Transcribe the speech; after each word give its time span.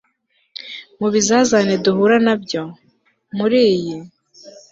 mu 0.99 1.07
bizazane 1.13 1.73
duhura 1.83 2.17
nabyo; 2.25 2.63
muri 3.37 3.59
iyi 3.75 3.95